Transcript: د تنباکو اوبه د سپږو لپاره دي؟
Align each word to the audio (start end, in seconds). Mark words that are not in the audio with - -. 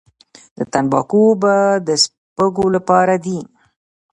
د 0.57 0.59
تنباکو 0.73 1.19
اوبه 1.27 1.55
د 1.87 1.89
سپږو 2.03 2.65
لپاره 2.75 3.15
دي؟ 3.23 3.39